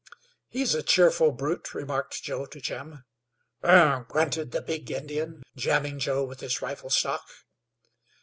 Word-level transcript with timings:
"He's 0.49 0.73
a 0.73 0.81
cheerful 0.81 1.31
brute," 1.31 1.75
remarked 1.75 2.23
Joe 2.23 2.47
to 2.47 2.59
Jim. 2.59 3.05
"Ugh!" 3.61 4.07
grunted 4.07 4.49
the 4.49 4.63
big 4.63 4.89
Indian, 4.89 5.43
jamming 5.55 5.99
Joe 5.99 6.23
with 6.23 6.39
his 6.39 6.59
rifle 6.59 6.89
stock. 6.89 7.23